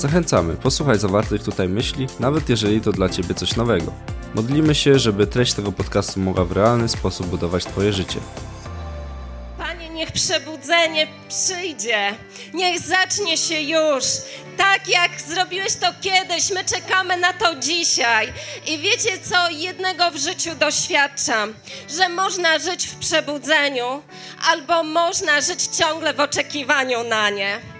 [0.00, 3.92] Zachęcamy, posłuchaj zawartych tutaj myśli, nawet jeżeli to dla Ciebie coś nowego.
[4.34, 8.18] Modlimy się, żeby treść tego podcastu mogła w realny sposób budować Twoje życie.
[9.58, 12.14] Panie, niech przebudzenie przyjdzie.
[12.54, 14.04] Niech zacznie się już.
[14.56, 18.32] Tak jak zrobiłeś to kiedyś, my czekamy na to dzisiaj.
[18.66, 19.50] I wiecie co?
[19.50, 21.54] Jednego w życiu doświadczam,
[21.98, 24.02] że można żyć w przebudzeniu,
[24.50, 27.79] albo można żyć ciągle w oczekiwaniu na nie.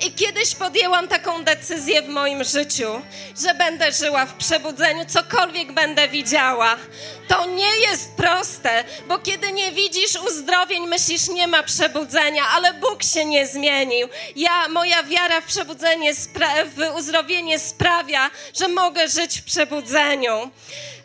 [0.00, 3.02] I kiedyś podjęłam taką decyzję w moim życiu,
[3.42, 6.76] że będę żyła w przebudzeniu, cokolwiek będę widziała.
[7.28, 13.02] To nie jest proste, bo kiedy nie widzisz uzdrowień, myślisz, nie ma przebudzenia, ale Bóg
[13.02, 14.08] się nie zmienił.
[14.36, 16.14] Ja, moja wiara w przebudzenie,
[16.76, 20.50] w uzdrowienie sprawia, że mogę żyć w przebudzeniu.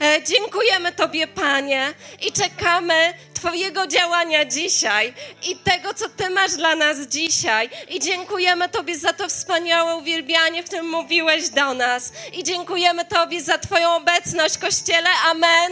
[0.02, 3.14] E, dziękujemy Tobie, Panie, i czekamy
[3.46, 5.14] Twojego działania dzisiaj
[5.50, 7.70] i tego, co Ty masz dla nas dzisiaj.
[7.90, 12.12] I dziękujemy Tobie za to wspaniałe uwielbianie, w którym mówiłeś do nas.
[12.34, 15.10] I dziękujemy Tobie za Twoją obecność, Kościele.
[15.30, 15.72] Amen.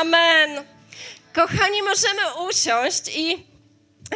[0.00, 0.64] Amen.
[1.32, 3.46] Kochani, możemy usiąść i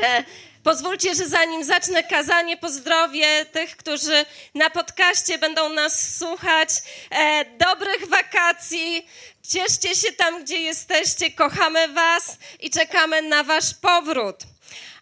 [0.03, 0.25] e,
[0.69, 6.69] pozwólcie, że zanim zacznę kazanie, pozdrowię tych, którzy na podcaście będą nas słuchać.
[7.11, 9.09] E, dobrych wakacji.
[9.49, 11.31] Cieszcie się tam, gdzie jesteście.
[11.31, 14.37] Kochamy Was i czekamy na Wasz powrót.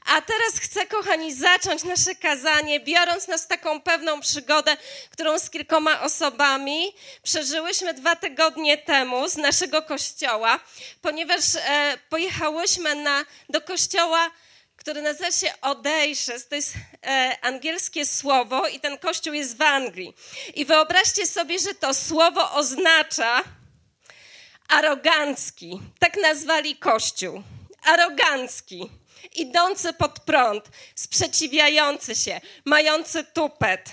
[0.07, 4.77] A teraz chcę, kochani, zacząć nasze kazanie, biorąc nas w taką pewną przygodę,
[5.11, 10.61] którą z kilkoma osobami przeżyłyśmy dwa tygodnie temu z naszego kościoła,
[11.03, 14.31] ponieważ e, pojechałyśmy na, do kościoła,
[14.87, 16.49] który nazywa się Odejszyst.
[16.49, 16.75] To jest
[17.07, 20.15] e, angielskie słowo i ten kościół jest w Anglii.
[20.55, 23.45] I wyobraźcie sobie, że to słowo oznacza
[24.69, 25.81] arogancki.
[25.99, 27.43] Tak nazwali kościół.
[27.83, 28.91] Arogancki
[29.35, 33.93] idący pod prąd, sprzeciwiający się, mający tupet,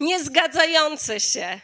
[0.00, 1.60] niezgadzający się.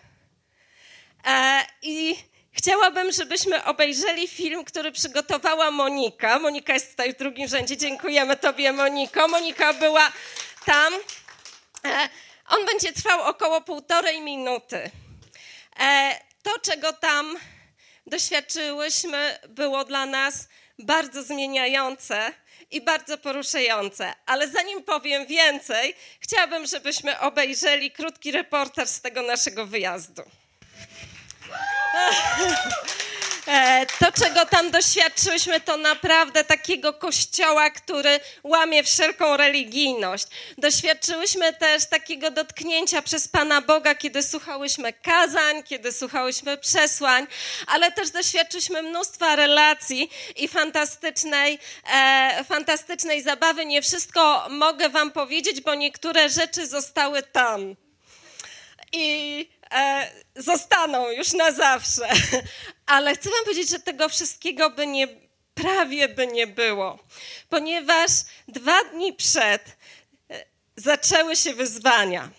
[1.27, 2.17] E, I
[2.55, 6.39] chciałabym, żebyśmy obejrzeli film, który przygotowała Monika.
[6.39, 7.77] Monika jest tutaj w drugim rzędzie.
[7.77, 9.29] Dziękujemy Tobie, Moniko.
[9.29, 10.13] Monika była
[10.65, 10.95] tam.
[11.85, 12.09] E,
[12.49, 14.91] on będzie trwał około półtorej minuty.
[15.81, 17.37] E, to, czego tam
[18.07, 20.49] doświadczyłyśmy, było dla nas
[20.79, 22.33] bardzo zmieniające
[22.71, 24.13] i bardzo poruszające.
[24.27, 30.23] Ale zanim powiem więcej, chciałabym, żebyśmy obejrzeli krótki reportaż z tego naszego wyjazdu.
[33.47, 40.27] E, to, czego tam doświadczyłyśmy, to naprawdę takiego kościoła, który łamie wszelką religijność.
[40.59, 47.27] Doświadczyłyśmy też takiego dotknięcia przez Pana Boga, kiedy słuchałyśmy kazań, kiedy słuchałyśmy przesłań,
[47.67, 51.59] ale też doświadczyliśmy mnóstwa relacji i fantastycznej,
[51.95, 53.67] e, fantastycznej zabawy.
[53.67, 57.77] Nie wszystko mogę Wam powiedzieć, bo niektóre rzeczy zostały tam.
[58.93, 59.49] I
[60.37, 62.09] zostaną już na zawsze.
[62.87, 65.09] Ale chcę Wam powiedzieć, że tego wszystkiego by nie,
[65.55, 66.99] prawie by nie było,
[67.49, 68.11] ponieważ
[68.49, 69.77] dwa dni przed
[70.31, 70.45] e,
[70.77, 72.31] zaczęły się wyzwania.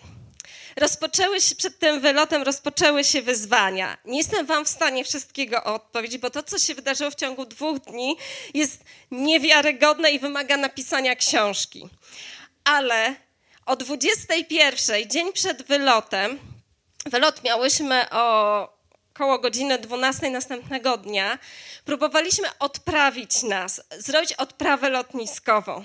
[0.76, 3.98] Rozpoczęły się przed tym wylotem, rozpoczęły się wyzwania.
[4.04, 7.78] Nie jestem Wam w stanie wszystkiego odpowiedzieć, bo to, co się wydarzyło w ciągu dwóch
[7.78, 8.16] dni,
[8.54, 11.88] jest niewiarygodne i wymaga napisania książki.
[12.64, 13.14] Ale
[13.66, 16.38] o 21, dzień przed wylotem,
[17.06, 18.76] Wylot miałyśmy o
[19.14, 21.38] około godziny 12 następnego dnia.
[21.84, 25.84] Próbowaliśmy odprawić nas, zrobić odprawę lotniskową.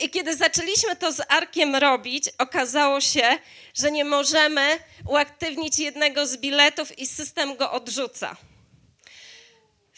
[0.00, 3.38] I kiedy zaczęliśmy to z Arkiem robić, okazało się,
[3.74, 8.36] że nie możemy uaktywnić jednego z biletów i system go odrzuca.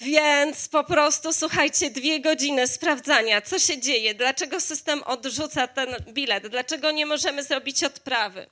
[0.00, 6.46] Więc po prostu, słuchajcie, dwie godziny sprawdzania, co się dzieje, dlaczego system odrzuca ten bilet,
[6.46, 8.46] dlaczego nie możemy zrobić odprawy.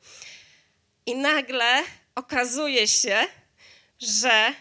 [1.08, 1.82] I nagle
[2.14, 3.26] okazuje się,
[4.00, 4.54] że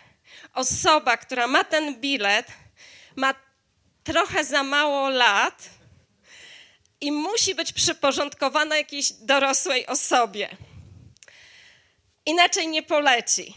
[0.53, 2.47] osoba, która ma ten bilet,
[3.15, 3.35] ma
[4.03, 5.69] trochę za mało lat
[7.01, 10.57] i musi być przyporządkowana jakiejś dorosłej osobie.
[12.25, 13.53] Inaczej nie poleci.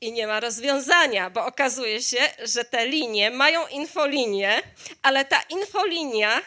[0.00, 4.62] I nie ma rozwiązania, bo okazuje się, że te linie mają infolinię,
[5.02, 6.42] ale ta infolinia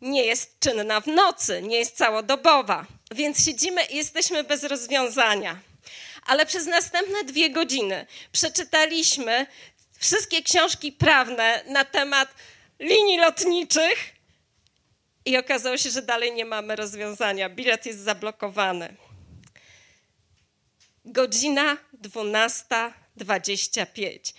[0.00, 2.86] nie jest czynna w nocy, nie jest całodobowa.
[3.10, 5.58] Więc siedzimy i jesteśmy bez rozwiązania.
[6.26, 9.46] Ale przez następne dwie godziny przeczytaliśmy
[9.98, 12.34] wszystkie książki prawne na temat
[12.78, 14.12] linii lotniczych
[15.24, 17.48] i okazało się, że dalej nie mamy rozwiązania.
[17.48, 18.96] Bilet jest zablokowany.
[21.04, 24.34] Godzina 12.25.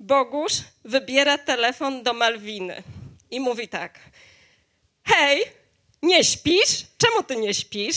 [0.00, 0.52] Bogusz
[0.84, 2.82] wybiera telefon do Malwiny
[3.30, 3.98] i mówi tak:
[5.08, 5.44] Hej,
[6.02, 6.86] nie śpisz?
[6.98, 7.96] Czemu ty nie śpisz?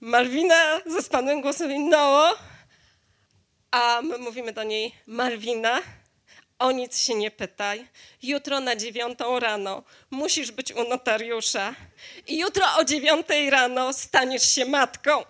[0.00, 2.34] Malwina ze spanym głosem mówi: No.
[3.70, 5.82] A my mówimy do niej: Malwina,
[6.58, 7.88] o nic się nie pytaj.
[8.22, 11.74] Jutro na dziewiątą rano musisz być u notariusza.
[12.26, 15.24] I jutro o dziewiątej rano staniesz się matką.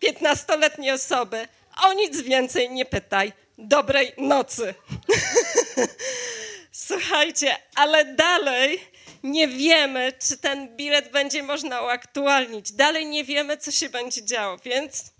[0.00, 1.48] Piętnastoletniej osoby.
[1.84, 3.32] O nic więcej nie pytaj.
[3.58, 4.74] Dobrej nocy.
[6.88, 8.80] Słuchajcie, ale dalej
[9.22, 12.72] nie wiemy, czy ten bilet będzie można uaktualnić.
[12.72, 15.12] Dalej nie wiemy, co się będzie działo, więc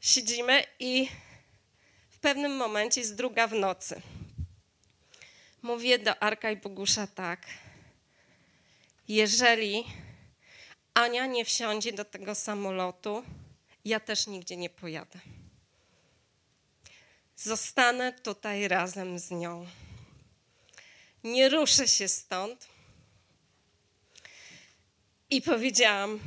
[0.00, 1.08] siedzimy i
[2.10, 4.00] w pewnym momencie jest druga w nocy.
[5.62, 7.46] Mówię do Arka i Bogusza tak.
[9.08, 9.84] Jeżeli
[10.94, 13.24] Ania nie wsiądzie do tego samolotu,
[13.84, 15.18] ja też nigdzie nie pojadę.
[17.36, 19.66] Zostanę tutaj razem z nią.
[21.24, 22.68] Nie ruszę się stąd.
[25.30, 26.20] I powiedziałam: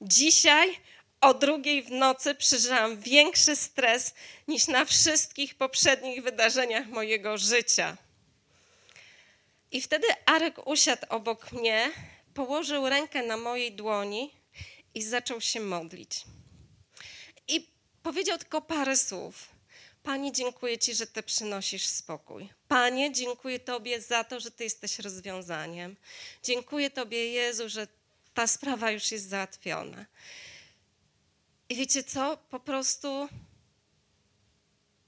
[0.00, 0.80] Dzisiaj
[1.20, 4.14] o drugiej w nocy przeżyłam większy stres
[4.48, 7.96] niż na wszystkich poprzednich wydarzeniach mojego życia.
[9.70, 11.90] I wtedy Arek usiadł obok mnie,
[12.34, 14.30] położył rękę na mojej dłoni
[14.94, 16.24] i zaczął się modlić.
[17.48, 17.68] I
[18.02, 19.57] powiedział tylko parę słów.
[20.08, 22.48] Panie, dziękuję Ci, że Ty przynosisz spokój.
[22.68, 25.96] Panie, dziękuję Tobie za to, że Ty jesteś rozwiązaniem.
[26.42, 27.86] Dziękuję Tobie, Jezu, że
[28.34, 30.06] ta sprawa już jest załatwiona.
[31.68, 32.36] I wiecie co?
[32.36, 33.28] Po prostu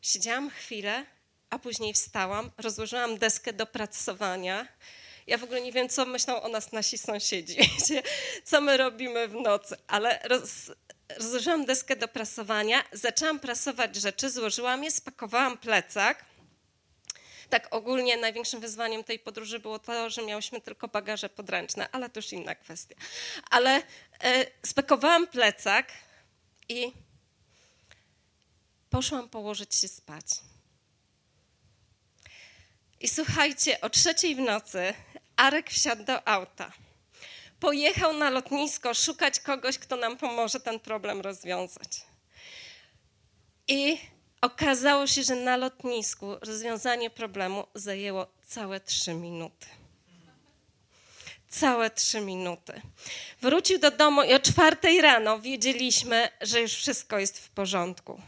[0.02, 1.06] siedziałam chwilę,
[1.50, 4.68] a później wstałam, rozłożyłam deskę do pracowania.
[5.26, 8.02] Ja w ogóle nie wiem, co myślą o nas nasi sąsiedzi, wiecie,
[8.44, 10.70] co my robimy w nocy, ale roz,
[11.16, 16.24] rozłożyłam deskę do prasowania, zaczęłam prasować rzeczy, złożyłam je, spakowałam plecak.
[17.50, 22.18] Tak ogólnie największym wyzwaniem tej podróży było to, że miałyśmy tylko bagaże podręczne, ale to
[22.18, 22.94] już inna kwestia.
[23.50, 23.82] Ale
[24.22, 25.86] e, spakowałam plecak,
[26.70, 26.92] i
[28.90, 30.24] poszłam położyć się spać.
[33.00, 34.94] I słuchajcie, o trzeciej w nocy
[35.36, 36.72] Arek wsiadł do auta.
[37.60, 41.88] Pojechał na lotnisko szukać kogoś, kto nam pomoże ten problem rozwiązać.
[43.68, 43.98] I
[44.40, 49.66] okazało się, że na lotnisku rozwiązanie problemu zajęło całe trzy minuty
[51.50, 52.80] całe trzy minuty.
[53.42, 58.20] Wrócił do domu i o czwartej rano wiedzieliśmy, że już wszystko jest w porządku.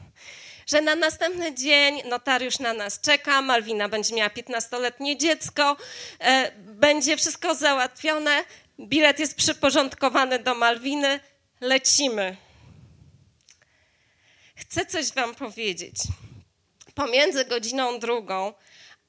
[0.67, 5.77] Że na następny dzień notariusz na nas czeka, Malwina będzie miała 15-letnie dziecko,
[6.21, 8.45] e, będzie wszystko załatwione,
[8.81, 11.21] bilet jest przyporządkowany do Malwiny,
[11.61, 12.37] lecimy.
[14.55, 15.95] Chcę coś Wam powiedzieć.
[16.95, 18.53] Pomiędzy godziną drugą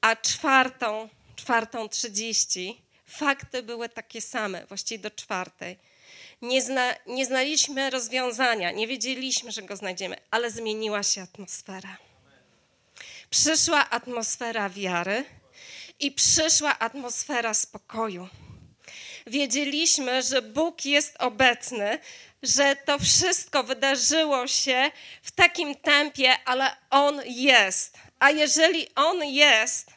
[0.00, 5.78] a czwartą, czwartą trzydzieści fakty były takie same, właściwie do czwartej.
[6.42, 11.96] Nie, zna, nie znaliśmy rozwiązania, nie wiedzieliśmy, że go znajdziemy, ale zmieniła się atmosfera.
[13.30, 15.24] Przyszła atmosfera wiary
[16.00, 18.28] i przyszła atmosfera spokoju.
[19.26, 21.98] Wiedzieliśmy, że Bóg jest obecny,
[22.42, 24.90] że to wszystko wydarzyło się
[25.22, 27.98] w takim tempie, ale On jest.
[28.18, 29.90] A jeżeli On jest,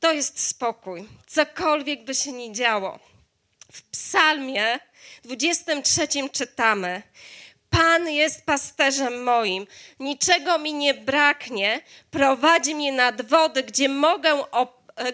[0.00, 2.98] to jest spokój, cokolwiek by się nie działo.
[3.72, 4.80] W Psalmie
[5.24, 7.02] 23 czytamy:
[7.70, 9.66] Pan jest pasterzem moim,
[10.00, 11.80] niczego mi nie braknie,
[12.10, 14.50] prowadzi mnie nad wody, gdzie mogę,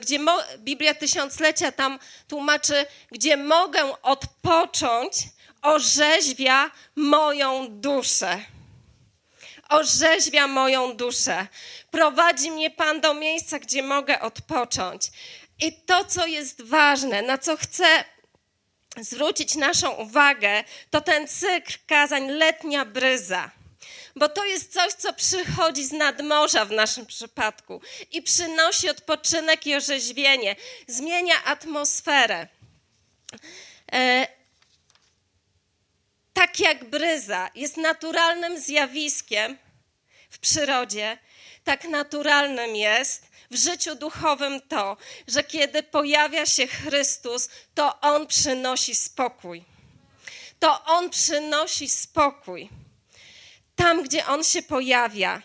[0.00, 5.14] gdzie mo, Biblia Tysiąclecia tam tłumaczy, gdzie mogę odpocząć,
[5.62, 8.38] orzeźwia moją duszę
[9.68, 11.46] orzeźwia moją duszę.
[11.90, 15.10] Prowadzi mnie Pan do miejsca, gdzie mogę odpocząć.
[15.60, 18.04] I to, co jest ważne, na co chcę
[19.00, 23.50] zwrócić naszą uwagę, to ten cykl kazań letnia bryza.
[24.18, 29.74] Bo to jest coś, co przychodzi z nadmorza w naszym przypadku i przynosi odpoczynek i
[29.74, 30.56] orzeźwienie,
[30.86, 32.48] zmienia atmosferę.
[33.92, 34.26] E,
[36.32, 39.58] tak jak bryza jest naturalnym zjawiskiem
[40.30, 41.18] w przyrodzie,
[41.64, 44.96] tak naturalnym jest w życiu duchowym to,
[45.28, 49.64] że kiedy pojawia się Chrystus, to On przynosi spokój.
[50.58, 52.68] To On przynosi spokój.
[53.78, 55.42] Tam, gdzie On się pojawia.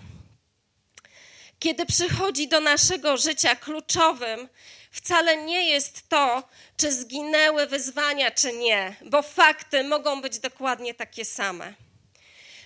[1.60, 4.50] Kiedy przychodzi do naszego życia, kluczowym
[4.92, 6.44] wcale nie jest to,
[6.78, 11.74] czy zginęły wyzwania, czy nie, bo fakty mogą być dokładnie takie same.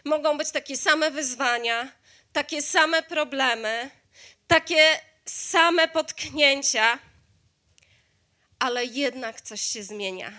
[0.05, 1.91] Mogą być takie same wyzwania,
[2.33, 3.89] takie same problemy,
[4.47, 6.99] takie same potknięcia,
[8.59, 10.31] ale jednak coś się zmienia.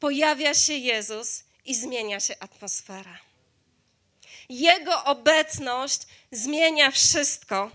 [0.00, 3.23] Pojawia się Jezus i zmienia się atmosfera.
[4.48, 7.70] Jego obecność zmienia wszystko.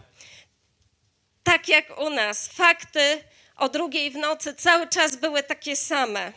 [1.43, 3.23] Tak jak u nas, fakty
[3.55, 6.33] o drugiej w nocy cały czas były takie same.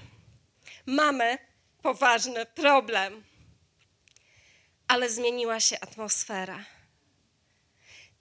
[0.87, 1.39] Mamy
[1.83, 3.25] poważny problem,
[4.89, 6.65] ale zmieniła się atmosfera.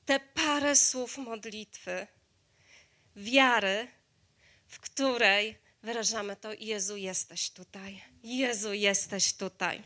[0.05, 2.07] Te parę słów modlitwy,
[3.15, 3.87] wiary,
[4.67, 8.03] w której wyrażamy to: Jezu, jesteś tutaj.
[8.23, 9.83] Jezu, jesteś tutaj.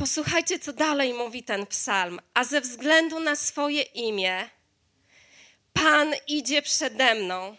[0.00, 2.20] Posłuchajcie, co dalej mówi ten psalm.
[2.34, 4.48] A ze względu na swoje imię,
[5.72, 7.56] Pan idzie przede mną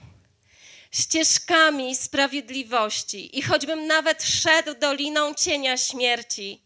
[0.91, 6.61] ścieżkami sprawiedliwości i choćbym nawet szedł doliną cienia śmierci,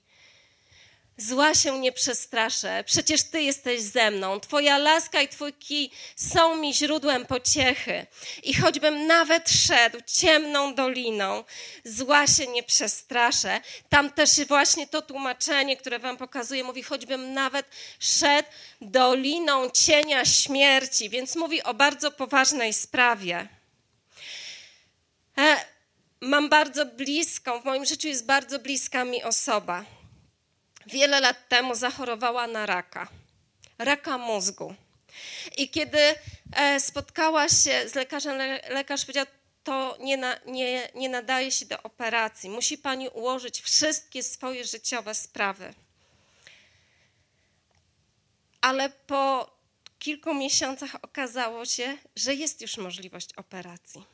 [1.18, 4.40] Zła się nie przestraszę, przecież Ty jesteś ze mną.
[4.40, 8.06] Twoja laska i Twój kij są mi źródłem pociechy.
[8.44, 11.44] I choćbym nawet szedł ciemną doliną,
[11.84, 13.62] zła się nie przestraszę.
[13.90, 17.66] Tam też właśnie to tłumaczenie, które Wam pokazuję, mówi, choćbym nawet
[18.00, 18.50] szedł
[18.82, 23.48] doliną cienia śmierci, więc mówi o bardzo poważnej sprawie.
[25.38, 25.66] E,
[26.22, 29.95] mam bardzo bliską, w moim życiu jest bardzo bliska mi osoba
[30.86, 33.08] wiele lat temu zachorowała na raka,
[33.78, 34.76] raka mózgu.
[35.58, 36.16] I kiedy
[36.56, 38.38] e, spotkała się z lekarzem,
[38.70, 39.26] lekarz powiedział,
[39.64, 42.50] to nie, na, nie, nie nadaje się do operacji.
[42.50, 45.74] Musi pani ułożyć wszystkie swoje życiowe sprawy.
[48.62, 49.56] Ale po
[50.00, 54.06] kilku miesiącach okazało się, że jest już możliwość operacji.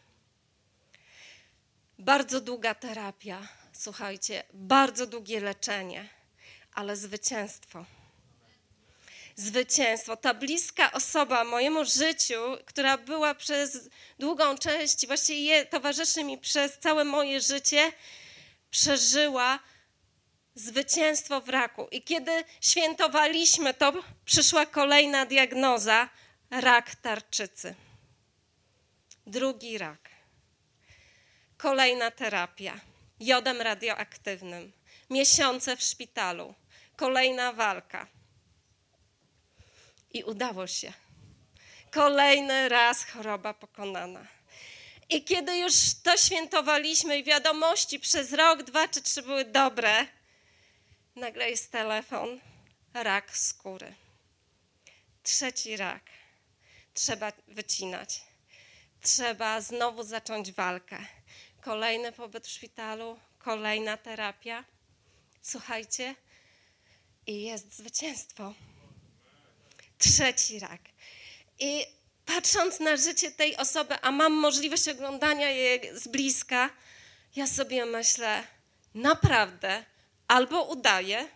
[2.00, 6.21] Bardzo długa terapia, słuchajcie, bardzo długie leczenie
[6.74, 7.86] ale zwycięstwo.
[9.36, 10.18] Zwycięstwo.
[10.18, 17.04] Ta bliska osoba mojemu życiu, która była przez długą część, właściwie towarzyszy mi przez całe
[17.04, 17.92] moje życie,
[18.72, 19.60] przeżyła
[20.56, 21.88] zwycięstwo w raku.
[21.92, 23.94] I kiedy świętowaliśmy to,
[24.26, 26.10] przyszła kolejna diagnoza
[26.50, 27.76] rak tarczycy.
[29.28, 30.10] Drugi rak.
[31.58, 32.80] Kolejna terapia
[33.20, 34.72] jodem radioaktywnym.
[35.10, 36.54] Miesiące w szpitalu
[37.02, 38.08] kolejna walka.
[40.14, 40.94] I udało się.
[41.92, 44.28] Kolejny raz choroba pokonana.
[45.10, 50.06] I kiedy już to świętowaliśmy i wiadomości przez rok, dwa czy trzy były dobre,
[51.16, 52.40] nagle jest telefon,
[52.94, 53.94] rak skóry.
[55.24, 56.04] Trzeci rak.
[56.94, 58.22] Trzeba wycinać.
[59.02, 60.98] Trzeba znowu zacząć walkę.
[61.62, 64.64] Kolejny pobyt w szpitalu, kolejna terapia.
[65.42, 66.16] Słuchajcie,
[67.28, 68.54] i jest zwycięstwo.
[69.98, 70.82] Trzeci rak.
[71.60, 71.86] I
[72.26, 76.70] patrząc na życie tej osoby, a mam możliwość oglądania jej z bliska,
[77.36, 78.44] ja sobie myślę,
[78.96, 79.86] naprawdę,
[80.28, 81.28] albo udaję,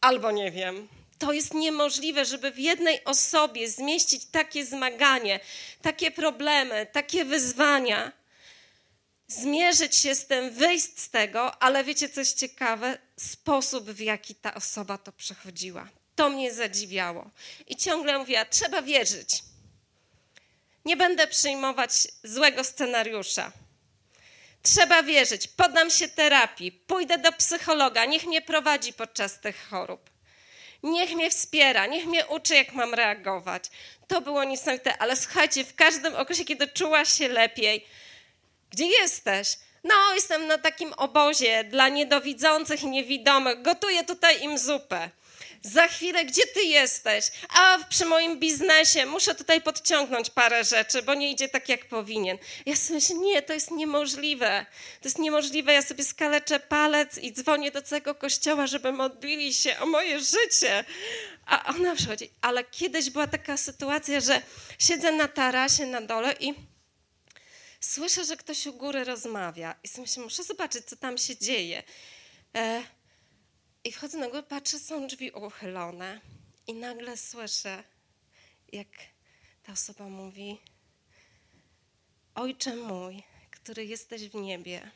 [0.00, 0.88] albo nie wiem.
[1.18, 5.40] To jest niemożliwe, żeby w jednej osobie zmieścić takie zmaganie,
[5.82, 8.12] takie problemy, takie wyzwania
[9.30, 12.98] zmierzyć się z tym, wyjść z tego, ale wiecie, coś ciekawe?
[13.20, 15.88] Sposób, w jaki ta osoba to przechodziła.
[16.16, 17.30] To mnie zadziwiało.
[17.66, 19.42] I ciągle mówiła, trzeba wierzyć.
[20.84, 23.52] Nie będę przyjmować złego scenariusza.
[24.62, 30.10] Trzeba wierzyć, poddam się terapii, pójdę do psychologa, niech mnie prowadzi podczas tych chorób.
[30.82, 33.64] Niech mnie wspiera, niech mnie uczy, jak mam reagować.
[34.08, 37.86] To było niesamowite, ale słuchajcie, w każdym okresie, kiedy czuła się lepiej,
[38.70, 39.58] gdzie jesteś?
[39.84, 43.62] No, jestem na takim obozie dla niedowidzących i niewidomych.
[43.62, 45.10] Gotuję tutaj im zupę.
[45.62, 47.30] Za chwilę, gdzie ty jesteś?
[47.48, 52.38] A przy moim biznesie muszę tutaj podciągnąć parę rzeczy, bo nie idzie tak, jak powinien.
[52.66, 54.66] Ja sobie myślę, nie, to jest niemożliwe.
[55.02, 55.72] To jest niemożliwe.
[55.72, 60.84] Ja sobie skaleczę palec i dzwonię do całego kościoła, żeby modlili się o moje życie.
[61.46, 62.30] A ona przychodzi.
[62.40, 64.42] Ale kiedyś była taka sytuacja, że
[64.78, 66.54] siedzę na tarasie na dole i
[67.80, 71.82] słyszę, że ktoś u góry rozmawia i sobie myślę, muszę zobaczyć, co tam się dzieje.
[72.56, 72.82] E,
[73.84, 76.20] I wchodzę na górę, patrzę, są drzwi uchylone
[76.66, 77.84] i nagle słyszę,
[78.72, 78.88] jak
[79.62, 80.60] ta osoba mówi,
[82.34, 84.90] Ojcze mój, który jesteś w niebie,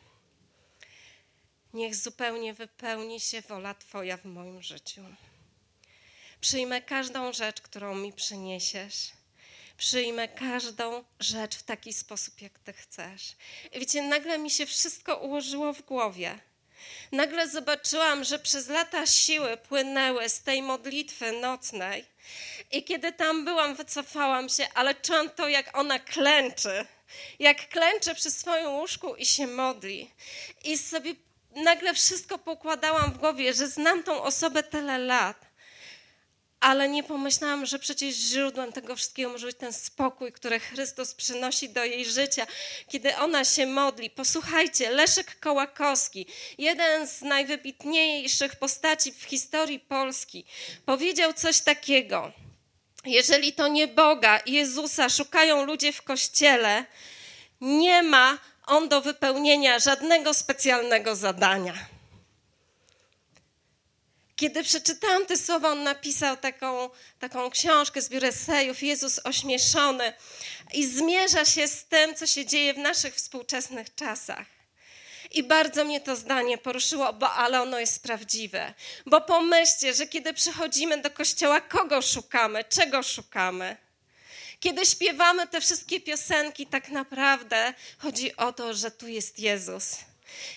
[1.74, 5.00] Niech zupełnie wypełni się wola Twoja w moim życiu.
[6.40, 9.12] Przyjmę każdą rzecz, którą mi przyniesiesz.
[9.76, 13.36] Przyjmę każdą rzecz w taki sposób, jak Ty chcesz.
[13.72, 16.38] I wiecie, nagle mi się wszystko ułożyło w głowie.
[17.12, 22.04] Nagle zobaczyłam, że przez lata siły płynęły z tej modlitwy nocnej.
[22.72, 26.86] I kiedy tam byłam, wycofałam się, ale czułam to, jak ona klęczy.
[27.38, 30.10] Jak klęczy przy swoim łóżku i się modli.
[30.64, 31.14] I sobie
[31.54, 35.53] nagle wszystko pokładałam w głowie, że znam tą osobę tyle lat
[36.64, 41.68] ale nie pomyślałam, że przecież źródłem tego wszystkiego może być ten spokój, który Chrystus przynosi
[41.68, 42.46] do jej życia,
[42.88, 44.10] kiedy ona się modli.
[44.10, 46.26] Posłuchajcie, Leszek Kołakowski,
[46.58, 50.44] jeden z najwybitniejszych postaci w historii Polski,
[50.86, 52.32] powiedział coś takiego.
[53.04, 56.84] Jeżeli to nie Boga, Jezusa szukają ludzie w kościele,
[57.60, 61.93] nie ma on do wypełnienia żadnego specjalnego zadania.
[64.36, 70.12] Kiedy przeczytałam te słowa, on napisał taką, taką książkę, zbiór esejów, Jezus ośmieszony
[70.72, 74.46] i zmierza się z tym, co się dzieje w naszych współczesnych czasach.
[75.30, 78.74] I bardzo mnie to zdanie poruszyło, bo ale ono jest prawdziwe.
[79.06, 83.76] Bo pomyślcie, że kiedy przychodzimy do kościoła, kogo szukamy, czego szukamy?
[84.60, 89.96] Kiedy śpiewamy te wszystkie piosenki, tak naprawdę chodzi o to, że tu jest Jezus.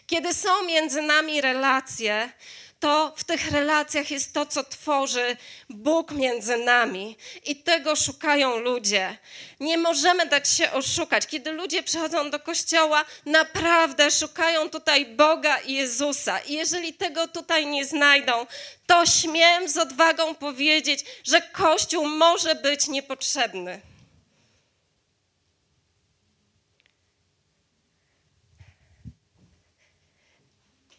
[0.07, 2.31] Kiedy są między nami relacje,
[2.79, 5.37] to w tych relacjach jest to, co tworzy
[5.69, 9.17] Bóg między nami i tego szukają ludzie.
[9.59, 11.27] Nie możemy dać się oszukać.
[11.27, 16.39] Kiedy ludzie przychodzą do kościoła, naprawdę szukają tutaj Boga i Jezusa.
[16.39, 18.45] I jeżeli tego tutaj nie znajdą,
[18.87, 23.81] to śmiem z odwagą powiedzieć, że Kościół może być niepotrzebny.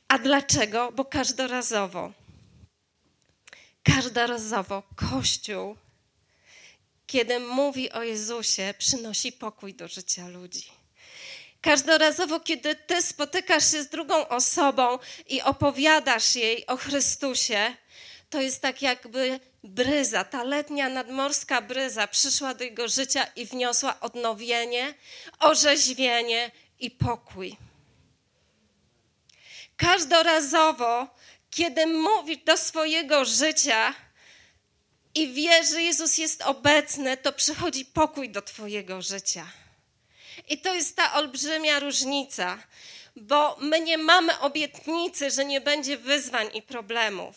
[0.08, 0.92] A dlaczego?
[0.92, 2.12] Bo każdorazowo,
[3.82, 5.76] każdorazowo Kościół,
[7.06, 10.71] kiedy mówi o Jezusie, przynosi pokój do życia ludzi.
[11.60, 17.75] Każdorazowo, kiedy ty spotykasz się z drugą osobą i opowiadasz jej o Chrystusie,
[18.30, 24.00] to jest tak jakby bryza, ta letnia nadmorska bryza przyszła do jego życia i wniosła
[24.00, 24.94] odnowienie,
[25.38, 27.56] orzeźwienie i pokój
[29.78, 31.06] każdorazowo,
[31.50, 33.95] kiedy mówisz do swojego życia
[35.14, 39.47] i wiesz, że Jezus jest obecny, to przychodzi pokój do Twojego życia.
[40.49, 42.58] I to jest ta olbrzymia różnica,
[43.17, 47.36] bo my nie mamy obietnicy, że nie będzie wyzwań i problemów.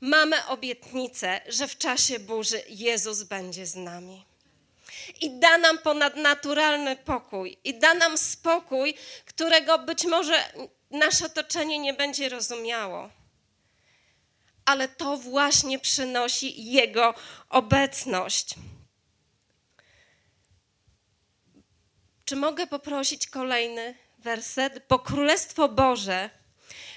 [0.00, 4.24] Mamy obietnicę, że w czasie burzy Jezus będzie z nami.
[5.20, 8.94] I da nam ponadnaturalny pokój, i da nam spokój,
[9.26, 10.52] którego być może
[10.92, 13.10] nasze otoczenie nie będzie rozumiało.
[14.64, 17.14] Ale to właśnie przynosi Jego
[17.48, 18.54] obecność.
[22.24, 24.86] Czy mogę poprosić kolejny werset?
[24.88, 26.30] Bo Królestwo Boże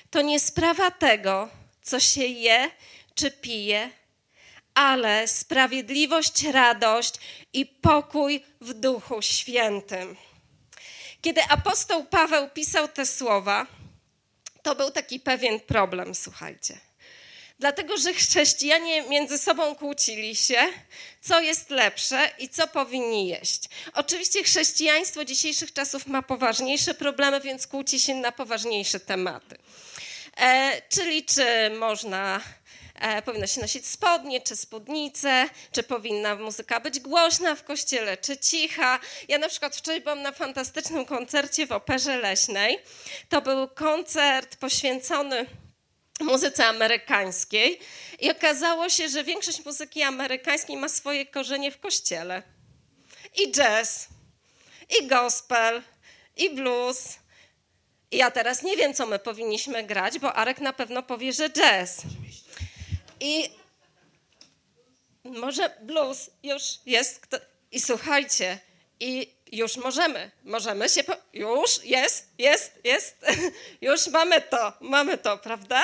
[0.09, 1.49] to nie sprawa tego,
[1.81, 2.71] co się je
[3.15, 3.89] czy pije,
[4.73, 7.15] ale sprawiedliwość, radość
[7.53, 10.15] i pokój w Duchu Świętym.
[11.21, 13.67] Kiedy apostoł Paweł pisał te słowa,
[14.65, 16.77] to był taki pewien problem, słuchajcie.
[17.59, 20.57] Dlatego, że chrześcijanie między sobą kłócili się,
[21.21, 23.63] co jest lepsze i co powinni jeść.
[23.93, 29.57] Oczywiście chrześcijaństwo dzisiejszych czasów ma poważniejsze problemy, więc kłóci się na poważniejsze tematy.
[30.37, 32.41] E, czyli czy można
[32.95, 38.37] e, powinno się nosić spodnie czy spódnice, czy powinna muzyka być głośna w kościele, czy
[38.37, 38.99] cicha.
[39.27, 42.79] Ja na przykład wczoraj byłam na fantastycznym koncercie w Operze Leśnej.
[43.29, 45.45] To był koncert poświęcony
[46.19, 47.79] muzyce amerykańskiej
[48.19, 52.43] i okazało się, że większość muzyki amerykańskiej ma swoje korzenie w kościele.
[53.37, 54.07] I jazz,
[54.99, 55.81] i gospel,
[56.37, 57.17] i blues.
[58.11, 61.49] I ja teraz nie wiem, co my powinniśmy grać, bo Arek na pewno powie, że
[61.49, 62.01] jazz.
[63.19, 63.49] I
[65.23, 67.19] może blues już jest.
[67.19, 67.37] Kto...
[67.71, 68.59] I słuchajcie,
[68.99, 71.03] i już możemy, możemy się.
[71.03, 71.13] Po...
[71.33, 73.25] Już jest, jest, jest.
[73.81, 75.83] już mamy to, mamy to, prawda?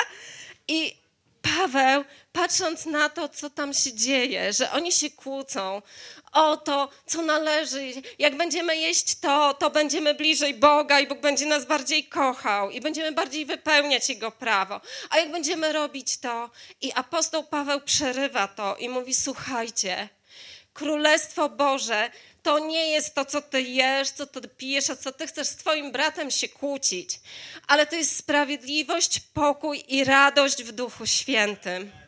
[0.68, 1.01] I
[1.42, 5.82] Paweł, patrząc na to, co tam się dzieje, że oni się kłócą
[6.32, 11.46] o to, co należy, jak będziemy jeść to, to będziemy bliżej Boga i Bóg będzie
[11.46, 14.82] nas bardziej kochał i będziemy bardziej wypełniać Jego prawo.
[15.10, 16.50] A jak będziemy robić to,
[16.82, 20.10] i apostoł Paweł przerywa to i mówi: Słuchajcie,
[20.74, 22.12] Królestwo Boże
[22.44, 25.56] to nie jest to, co ty jesz, co ty pijesz, a co ty chcesz z
[25.56, 27.20] twoim bratem się kłócić,
[27.68, 32.01] ale to jest sprawiedliwość, pokój i radość w Duchu Świętym.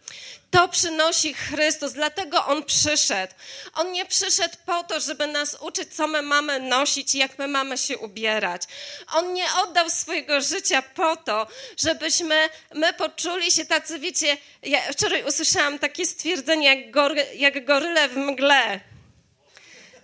[0.54, 3.34] To przynosi Chrystus, dlatego On przyszedł.
[3.74, 7.48] On nie przyszedł po to, żeby nas uczyć, co my mamy nosić i jak my
[7.48, 8.64] mamy się ubierać.
[9.14, 15.24] On nie oddał swojego życia po to, żebyśmy my poczuli się tacy, wiecie, ja wczoraj
[15.24, 18.80] usłyszałam takie stwierdzenie jak, gory, jak goryle w mgle,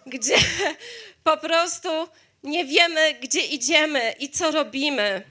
[0.05, 0.35] gdzie
[1.23, 1.89] po prostu
[2.43, 5.21] nie wiemy, gdzie idziemy i co robimy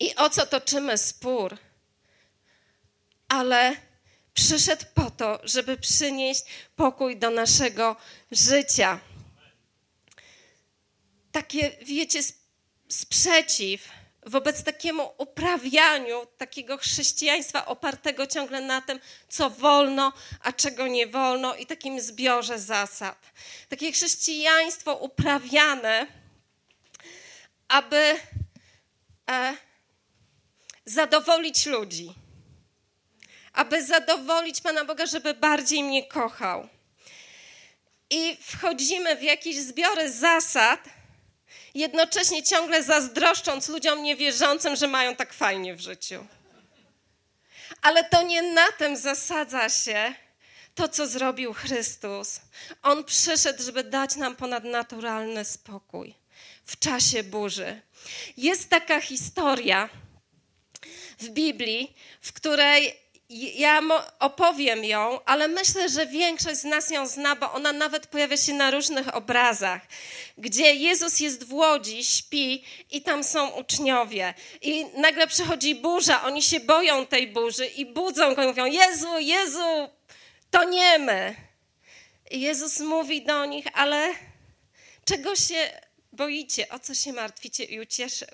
[0.00, 1.58] i o co toczymy spór.
[3.28, 3.87] Ale
[4.38, 6.42] przyszedł po to, żeby przynieść
[6.76, 7.96] pokój do naszego
[8.30, 9.00] życia.
[11.32, 12.20] Takie, wiecie,
[12.88, 13.88] sprzeciw
[14.26, 21.54] wobec takiemu uprawianiu takiego chrześcijaństwa opartego ciągle na tym, co wolno, a czego nie wolno
[21.54, 23.32] i takim zbiorze zasad.
[23.68, 26.06] Takie chrześcijaństwo uprawiane,
[27.68, 28.16] aby
[29.30, 29.56] e,
[30.84, 32.27] zadowolić ludzi
[33.58, 36.68] aby zadowolić Pana Boga, żeby bardziej mnie kochał.
[38.10, 40.80] I wchodzimy w jakieś zbiory zasad,
[41.74, 46.26] jednocześnie ciągle zazdroszcząc ludziom niewierzącym, że mają tak fajnie w życiu.
[47.82, 50.14] Ale to nie na tym zasadza się
[50.74, 52.40] to, co zrobił Chrystus.
[52.82, 56.14] On przyszedł, żeby dać nam ponadnaturalny spokój
[56.64, 57.80] w czasie burzy.
[58.36, 59.88] Jest taka historia
[61.18, 63.82] w Biblii, w której ja
[64.18, 68.54] opowiem ją, ale myślę, że większość z nas ją zna, bo ona nawet pojawia się
[68.54, 69.82] na różnych obrazach,
[70.38, 74.34] gdzie Jezus jest w łodzi, śpi i tam są uczniowie.
[74.62, 79.18] I nagle przychodzi burza, oni się boją tej burzy i budzą go i mówią: Jezu,
[79.18, 79.88] Jezu,
[80.50, 81.34] to nie my.
[82.30, 84.14] I Jezus mówi do nich: Ale
[85.04, 85.70] czego się
[86.12, 87.64] boicie, o co się martwicie?
[87.64, 87.80] I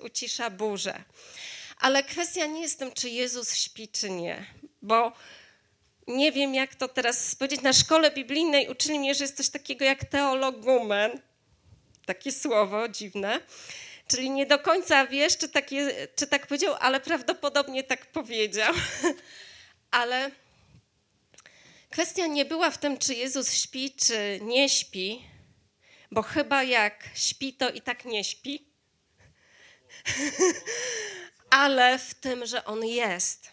[0.03, 1.03] ucisza burzę.
[1.79, 4.45] Ale kwestia nie jest tym, czy Jezus śpi, czy nie,
[4.85, 5.11] bo
[6.07, 7.61] nie wiem, jak to teraz powiedzieć.
[7.61, 11.21] Na szkole biblijnej uczyli mnie, że jest coś takiego jak teologumen.
[12.05, 13.39] Takie słowo dziwne.
[14.07, 18.73] Czyli nie do końca wiesz, czy, takie, czy tak powiedział, ale prawdopodobnie tak powiedział.
[19.91, 20.31] ale
[21.89, 25.23] kwestia nie była w tym, czy Jezus śpi, czy nie śpi,
[26.11, 28.67] bo chyba jak śpi, to i tak nie śpi.
[31.49, 33.51] ale w tym, że On jest.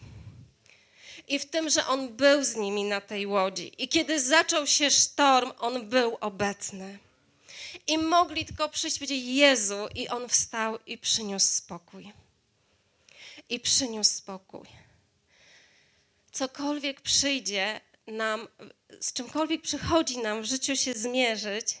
[1.27, 3.71] I w tym, że On był z nimi na tej łodzi.
[3.77, 6.99] I kiedy zaczął się sztorm, On był obecny.
[7.87, 12.13] I mogli tylko przyjść powiedzieć Jezu, i On wstał i przyniósł spokój.
[13.49, 14.67] I przyniósł spokój.
[16.31, 18.47] Cokolwiek przyjdzie nam,
[19.01, 21.77] z czymkolwiek przychodzi nam w życiu się zmierzyć,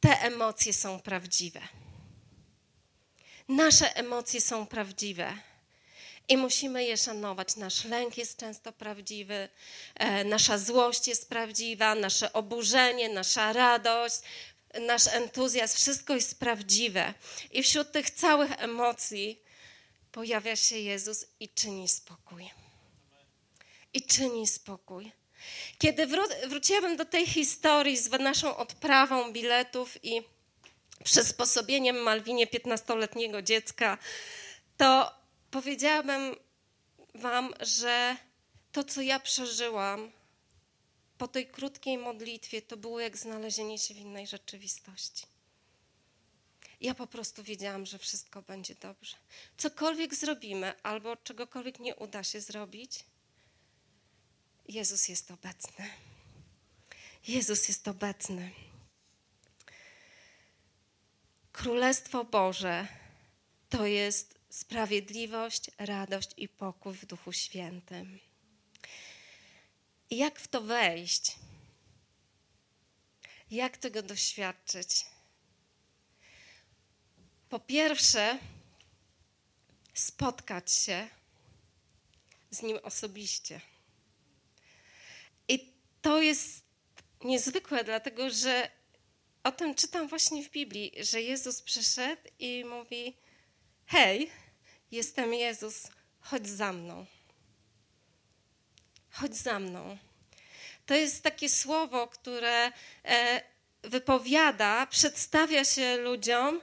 [0.00, 1.60] te emocje są prawdziwe.
[3.48, 5.47] Nasze emocje są prawdziwe.
[6.28, 7.56] I musimy je szanować.
[7.56, 9.48] Nasz lęk jest często prawdziwy,
[9.94, 14.20] e, nasza złość jest prawdziwa, nasze oburzenie, nasza radość,
[14.80, 17.14] nasz entuzjazm, wszystko jest prawdziwe.
[17.50, 19.42] I wśród tych całych emocji
[20.12, 22.50] pojawia się Jezus i czyni spokój.
[23.94, 25.12] I czyni spokój.
[25.78, 30.22] Kiedy wró- do tej historii z naszą odprawą biletów i
[31.04, 33.98] przysposobieniem Malwinie 15-letniego dziecka,
[34.76, 35.17] to
[35.50, 36.36] powiedziałabym
[37.14, 38.16] Wam, że
[38.72, 40.12] to, co ja przeżyłam
[41.18, 45.26] po tej krótkiej modlitwie, to było jak znalezienie się w innej rzeczywistości.
[46.80, 49.16] Ja po prostu wiedziałam, że wszystko będzie dobrze.
[49.56, 53.04] Cokolwiek zrobimy, albo czegokolwiek nie uda się zrobić,
[54.68, 55.90] Jezus jest obecny.
[57.28, 58.50] Jezus jest obecny.
[61.52, 62.86] Królestwo Boże
[63.68, 68.18] to jest sprawiedliwość, radość i pokój w Duchu Świętym.
[70.10, 71.36] I jak w to wejść?
[73.50, 75.06] Jak tego doświadczyć?
[77.48, 78.38] Po pierwsze,
[79.94, 81.08] spotkać się
[82.50, 83.60] z Nim osobiście.
[85.48, 86.62] I to jest
[87.24, 88.70] niezwykłe, dlatego że
[89.44, 93.16] o tym czytam właśnie w Biblii, że Jezus przyszedł i mówi:
[93.86, 94.30] Hej,
[94.90, 95.88] jestem Jezus,
[96.20, 97.06] chodź za mną.
[99.10, 99.98] Chodź za mną.
[100.86, 102.72] To jest takie słowo, które
[103.04, 103.42] e,
[103.82, 106.60] wypowiada, przedstawia się ludziom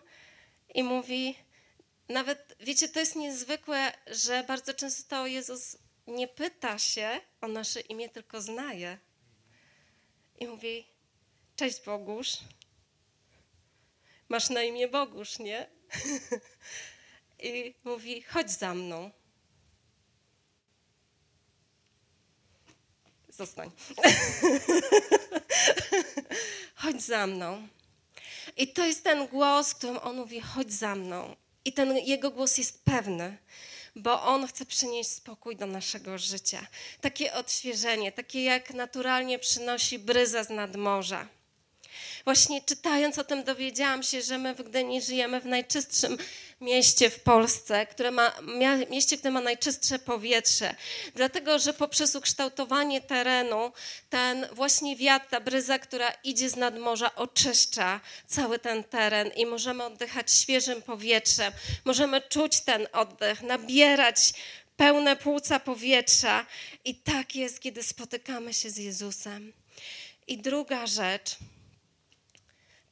[0.73, 1.35] i mówi,
[2.09, 8.09] nawet, wiecie, to jest niezwykłe, że bardzo często Jezus nie pyta się o nasze imię,
[8.09, 8.97] tylko znaje.
[10.39, 10.95] I mówi,
[11.55, 12.37] Cześć Bogusz.
[14.29, 15.69] Masz na imię Bogusz, nie?
[17.39, 19.11] I mówi: Chodź za mną.
[23.29, 23.71] Zostań.
[26.75, 27.67] Chodź za mną.
[28.57, 31.35] I to jest ten głos, którym on mówi: Chodź za mną.
[31.65, 33.37] I ten jego głos jest pewny
[33.95, 36.67] bo On chce przynieść spokój do naszego życia.
[37.01, 41.27] Takie odświeżenie, takie jak naturalnie przynosi bryza z nadmorza.
[42.25, 46.17] Właśnie czytając o tym dowiedziałam się, że my w Gdyni żyjemy w najczystszym
[46.61, 48.33] mieście w Polsce, które ma,
[48.89, 50.75] mieście, które ma najczystsze powietrze.
[51.15, 53.71] Dlatego, że poprzez ukształtowanie terenu
[54.09, 59.83] ten właśnie wiatr, ta bryza, która idzie z nadmorza, oczyszcza cały ten teren i możemy
[59.83, 61.53] oddychać świeżym powietrzem.
[61.85, 64.33] Możemy czuć ten oddech, nabierać
[64.77, 66.45] pełne płuca powietrza.
[66.85, 69.53] I tak jest, kiedy spotykamy się z Jezusem.
[70.27, 71.37] I druga rzecz,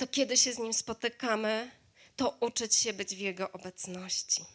[0.04, 1.72] to kiedy się z Nim spotykamy,
[2.16, 4.46] to uczyć się być w Jego obecności.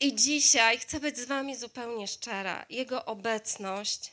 [0.00, 2.66] I dzisiaj chcę być z Wami zupełnie szczera.
[2.70, 4.12] Jego obecność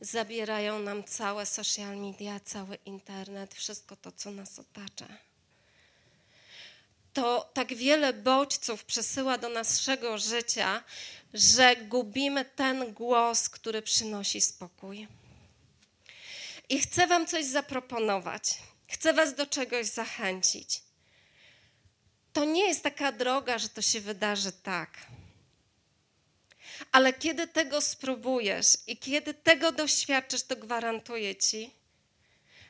[0.00, 5.08] zabierają nam całe social media, cały internet, wszystko to, co nas otacza.
[7.12, 10.84] To tak wiele bodźców przesyła do naszego życia,
[11.34, 15.08] że gubimy ten głos, który przynosi spokój.
[16.68, 18.58] I chcę Wam coś zaproponować.
[18.90, 20.82] Chcę Was do czegoś zachęcić.
[22.32, 24.90] To nie jest taka droga, że to się wydarzy tak.
[26.92, 31.70] Ale kiedy tego spróbujesz i kiedy tego doświadczysz, to gwarantuję Ci,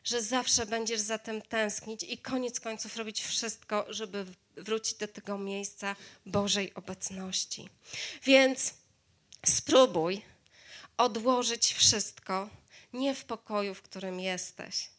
[0.05, 5.39] że zawsze będziesz za tym tęsknić i koniec końców robić wszystko, żeby wrócić do tego
[5.39, 7.69] miejsca Bożej obecności.
[8.23, 8.75] Więc
[9.47, 10.23] spróbuj
[10.97, 12.49] odłożyć wszystko,
[12.93, 14.91] nie w pokoju, w którym jesteś,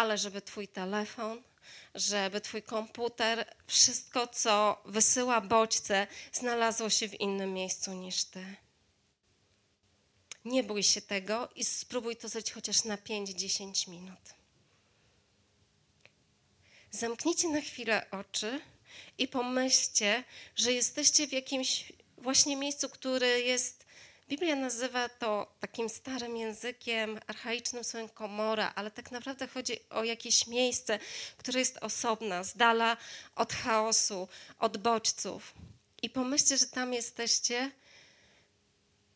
[0.00, 1.42] ale żeby Twój telefon,
[1.94, 8.56] żeby Twój komputer, wszystko, co wysyła bodźce, znalazło się w innym miejscu niż Ty.
[10.44, 14.20] Nie bój się tego i spróbuj to zrobić chociaż na 5-10 minut.
[16.90, 18.60] Zamknijcie na chwilę oczy
[19.18, 20.24] i pomyślcie,
[20.56, 23.86] że jesteście w jakimś właśnie miejscu, które jest
[24.30, 30.46] Biblia nazywa to takim starym językiem, archaicznym słowem komora, ale tak naprawdę chodzi o jakieś
[30.46, 30.98] miejsce,
[31.36, 32.96] które jest osobna, z dala
[33.36, 35.54] od chaosu, od bodźców.
[36.02, 37.70] I pomyślcie, że tam jesteście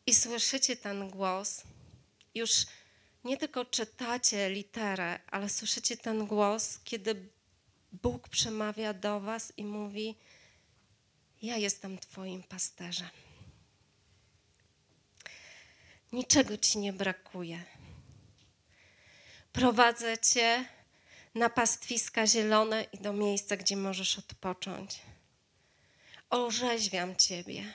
[0.05, 1.61] i słyszycie ten głos.
[2.35, 2.51] Już
[3.23, 7.29] nie tylko czytacie literę, ale słyszycie ten głos, kiedy
[7.91, 10.15] Bóg przemawia do Was i mówi:
[11.41, 13.24] Ja jestem Twoim pasterzem.
[16.15, 17.63] Niczego ci nie brakuje.
[19.53, 20.65] Prowadzę cię
[21.35, 24.95] na pastwiska zielone i do miejsca, gdzie możesz odpocząć.
[26.29, 27.73] Orzeźwiam ciebie.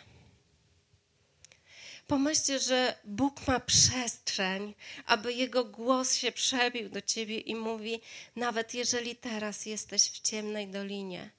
[2.06, 4.74] Pomyślcie, że Bóg ma przestrzeń,
[5.06, 8.00] aby Jego głos się przebił do ciebie i mówi:
[8.36, 11.30] Nawet jeżeli teraz jesteś w ciemnej dolinie,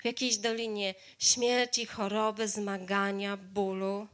[0.00, 4.08] w jakiejś dolinie śmierci, choroby, zmagania, bólu,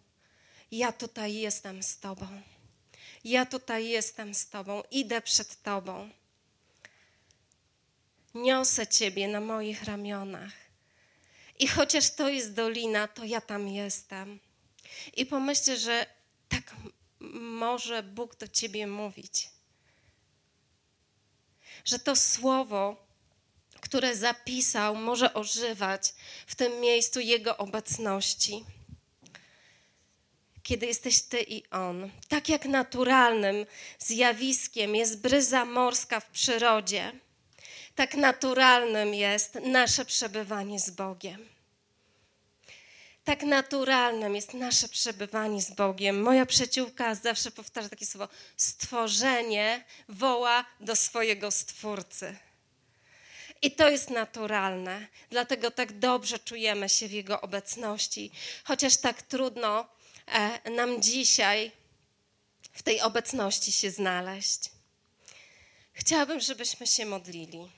[0.70, 2.42] ja tutaj jestem z Tobą.
[3.24, 6.10] Ja tutaj jestem z Tobą, idę przed Tobą.
[8.34, 10.52] Niosę Ciebie na moich ramionach.
[11.58, 14.40] I chociaż to jest dolina, to ja tam jestem.
[15.16, 16.06] I pomyślcie, że
[16.48, 16.74] tak
[17.40, 19.48] może Bóg do Ciebie mówić.
[21.84, 23.06] Że to słowo,
[23.80, 26.14] które zapisał, może ożywać
[26.46, 28.64] w tym miejscu Jego obecności
[30.66, 32.10] kiedy jesteś ty i on.
[32.28, 33.66] Tak jak naturalnym
[33.98, 37.12] zjawiskiem jest bryza morska w przyrodzie,
[37.94, 41.48] tak naturalnym jest nasze przebywanie z Bogiem.
[43.24, 46.22] Tak naturalnym jest nasze przebywanie z Bogiem.
[46.22, 52.36] Moja przyjaciółka zawsze powtarza takie słowo: stworzenie woła do swojego stwórcy.
[53.62, 58.30] I to jest naturalne, dlatego tak dobrze czujemy się w Jego obecności,
[58.64, 59.95] chociaż tak trudno
[60.76, 61.72] nam dzisiaj
[62.72, 64.70] w tej obecności się znaleźć.
[65.92, 67.68] Chciałabym, żebyśmy się modlili.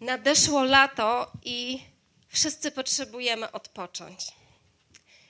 [0.00, 1.80] Nadeszło lato i
[2.28, 4.32] wszyscy potrzebujemy odpocząć.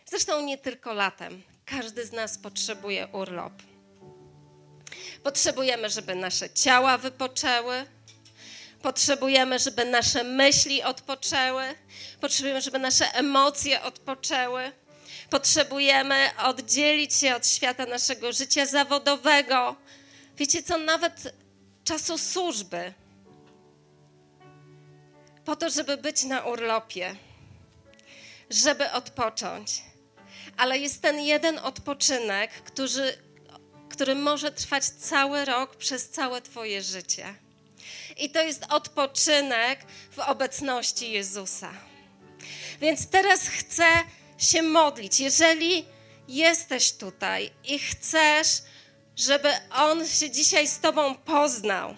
[0.07, 1.43] Zresztą nie tylko latem.
[1.65, 3.53] Każdy z nas potrzebuje urlop.
[5.23, 7.87] Potrzebujemy, żeby nasze ciała wypoczęły.
[8.83, 11.65] Potrzebujemy, żeby nasze myśli odpoczęły.
[12.21, 14.73] Potrzebujemy, żeby nasze emocje odpoczęły.
[15.31, 19.77] Potrzebujemy oddzielić się od świata naszego życia zawodowego.
[20.37, 21.35] Wiecie co, nawet
[21.85, 22.93] czasu służby.
[25.45, 27.17] Po to, żeby być na urlopie,
[28.51, 29.83] żeby odpocząć.
[30.57, 33.28] Ale jest ten jeden odpoczynek, który,
[33.91, 37.35] który może trwać cały rok przez całe Twoje życie.
[38.17, 41.73] I to jest odpoczynek w obecności Jezusa.
[42.81, 43.87] Więc teraz chcę
[44.39, 45.21] się modlić.
[45.21, 45.85] Jeżeli
[46.29, 48.49] jesteś tutaj i chcesz,
[49.17, 51.95] żeby On się dzisiaj z Tobą poznał,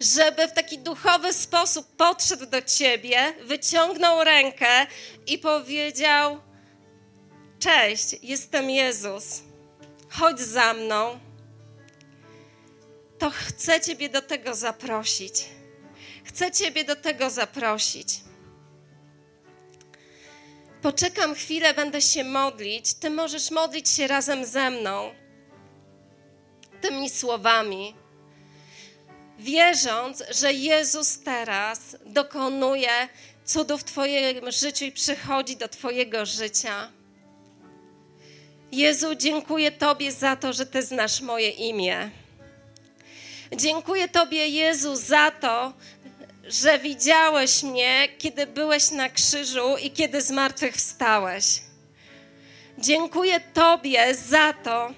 [0.00, 4.86] żeby w taki duchowy sposób podszedł do Ciebie, wyciągnął rękę
[5.26, 6.40] i powiedział:
[7.58, 9.42] Cześć, jestem Jezus,
[10.10, 11.20] chodź za mną,
[13.18, 15.44] to chcę Ciebie do tego zaprosić.
[16.24, 18.20] Chcę Ciebie do tego zaprosić.
[20.82, 22.94] Poczekam chwilę, będę się modlić.
[22.94, 25.10] Ty możesz modlić się razem ze mną
[26.80, 27.94] tymi słowami,
[29.38, 33.08] wierząc, że Jezus teraz dokonuje
[33.44, 36.92] cudów w Twoim życiu i przychodzi do Twojego życia.
[38.72, 42.10] Jezu, dziękuję Tobie za to, że Ty znasz moje imię.
[43.56, 45.72] Dziękuję Tobie, Jezu, za to,
[46.44, 51.44] że widziałeś mnie, kiedy byłeś na krzyżu i kiedy zmartwychwstałeś.
[52.78, 54.92] Dziękuję Tobie za to,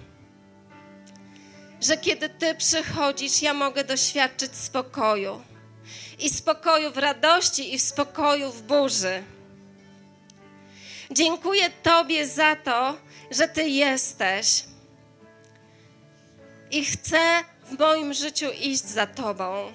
[1.80, 5.42] że kiedy Ty przychodzisz, ja mogę doświadczyć spokoju.
[6.18, 9.22] I spokoju w radości, i w spokoju w burzy.
[11.10, 12.96] Dziękuję Tobie za to,
[13.32, 14.64] że Ty jesteś.
[16.70, 19.72] I chcę w moim życiu iść za Tobą.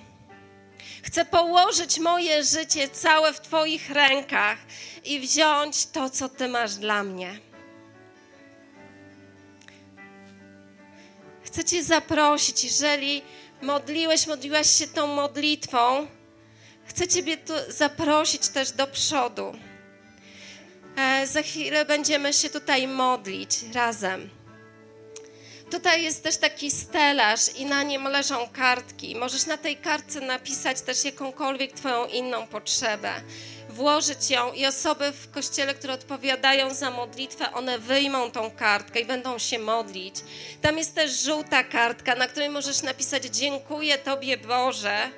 [1.04, 4.58] Chcę położyć moje życie całe w Twoich rękach
[5.06, 7.40] i wziąć to, co Ty masz dla mnie.
[11.44, 13.22] Chcę Cię zaprosić, jeżeli
[13.62, 16.08] modliłeś, modliłaś się tą modlitwą,
[16.86, 19.54] chcę Ciebie tu zaprosić też do przodu.
[20.98, 24.30] E, za chwilę będziemy się tutaj modlić razem.
[25.72, 29.16] Tutaj jest też taki stelaż i na nim leżą kartki.
[29.16, 33.14] Możesz na tej kartce napisać też jakąkolwiek Twoją inną potrzebę
[33.70, 39.06] włożyć ją i osoby w kościele, które odpowiadają za modlitwę, one wyjmą tą kartkę i
[39.06, 40.16] będą się modlić.
[40.62, 45.10] Tam jest też żółta kartka, na której możesz napisać: Dziękuję Tobie, Boże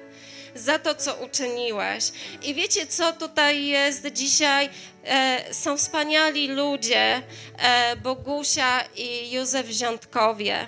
[0.56, 2.12] za to, co uczyniłeś.
[2.44, 4.70] I wiecie, co tutaj jest dzisiaj?
[5.10, 7.22] E, są wspaniali ludzie,
[7.58, 10.68] e, Bogusia i Józef Wziątkowie.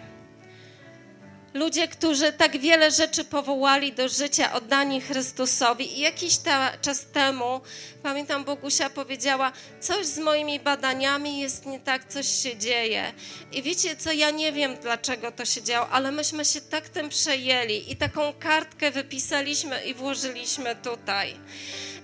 [1.53, 5.97] Ludzie, którzy tak wiele rzeczy powołali do życia, oddani Chrystusowi.
[5.97, 7.61] I jakiś ta, czas temu,
[8.03, 13.13] pamiętam, Bogusia powiedziała: Coś z moimi badaniami jest nie tak, coś się dzieje.
[13.51, 17.09] I wiecie co, ja nie wiem, dlaczego to się działo, ale myśmy się tak tym
[17.09, 21.35] przejęli i taką kartkę wypisaliśmy i włożyliśmy tutaj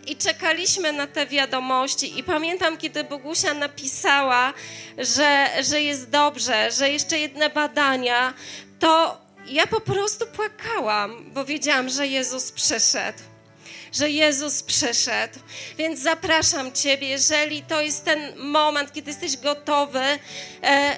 [0.07, 2.19] i czekaliśmy na te wiadomości.
[2.19, 4.53] I pamiętam, kiedy Bogusia napisała,
[4.97, 8.33] że, że jest dobrze, że jeszcze jedne badania,
[8.79, 13.19] to ja po prostu płakałam, bo wiedziałam, że Jezus przyszedł.
[13.93, 15.39] Że Jezus przyszedł.
[15.77, 20.03] Więc zapraszam Ciebie, jeżeli to jest ten moment, kiedy jesteś gotowy,
[20.63, 20.97] e,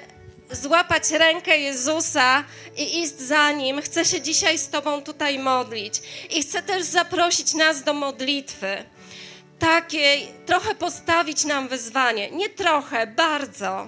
[0.52, 2.44] złapać rękę Jezusa
[2.76, 3.82] i iść za Nim.
[3.82, 5.94] Chcę się dzisiaj z Tobą tutaj modlić.
[6.30, 8.84] I chcę też zaprosić nas do modlitwy.
[9.60, 12.30] Takiej, trochę postawić nam wyzwanie.
[12.30, 13.86] Nie trochę, bardzo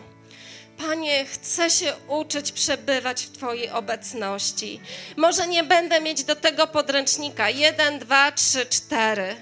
[0.79, 4.81] Panie, chcę się uczyć przebywać w Twojej obecności.
[5.17, 9.37] Może nie będę mieć do tego podręcznika jeden, dwa, trzy, cztery,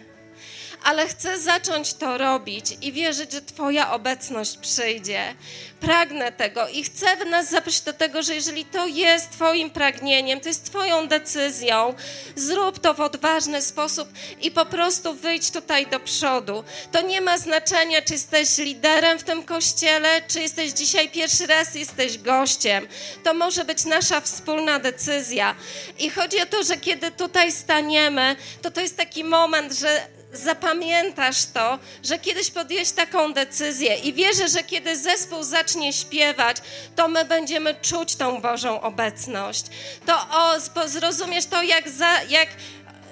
[0.84, 5.34] ale chcę zacząć to robić i wierzyć, że Twoja obecność przyjdzie
[5.80, 10.48] pragnę tego i chcę nas zaprosić do tego, że jeżeli to jest Twoim pragnieniem, to
[10.48, 11.94] jest Twoją decyzją,
[12.36, 14.08] zrób to w odważny sposób
[14.40, 16.64] i po prostu wyjdź tutaj do przodu.
[16.92, 21.74] To nie ma znaczenia, czy jesteś liderem w tym kościele, czy jesteś dzisiaj pierwszy raz,
[21.74, 22.88] jesteś gościem.
[23.24, 25.54] To może być nasza wspólna decyzja.
[25.98, 31.44] I chodzi o to, że kiedy tutaj staniemy, to to jest taki moment, że zapamiętasz
[31.44, 36.56] to, że kiedyś podjęłeś taką decyzję i wierzę, że kiedy zespół zacznie śpiewać,
[36.96, 39.64] to my będziemy czuć tą Bożą obecność.
[40.06, 42.48] To o, zrozumiesz to, jak, za, jak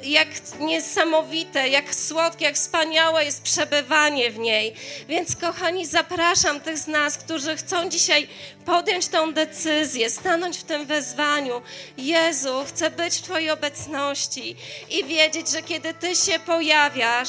[0.02, 0.28] jak
[0.60, 4.74] niesamowite, jak słodkie, jak wspaniałe jest przebywanie w niej.
[5.08, 8.28] Więc, kochani, zapraszam tych z nas, którzy chcą dzisiaj
[8.64, 11.62] podjąć tą decyzję, stanąć w tym wezwaniu.
[11.96, 14.56] Jezu, chcę być w Twojej obecności
[14.90, 17.28] i wiedzieć, że kiedy Ty się pojawiasz,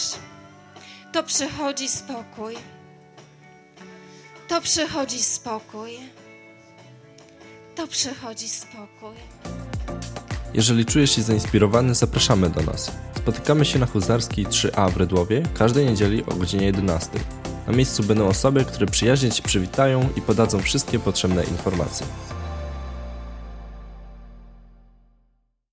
[1.13, 2.55] to przychodzi spokój.
[4.47, 5.99] To przychodzi spokój.
[7.75, 9.58] To przychodzi spokój.
[10.53, 12.91] Jeżeli czujesz się zainspirowany, zapraszamy do nas.
[13.17, 17.09] Spotykamy się na Huzarskiej 3A w Redłowie każdej niedzieli o godzinie 11.
[17.67, 22.07] Na miejscu będą osoby, które przyjaźnie Cię przywitają i podadzą wszystkie potrzebne informacje.